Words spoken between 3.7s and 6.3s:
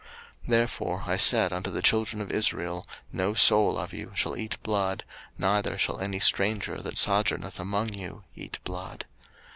of you shall eat blood, neither shall any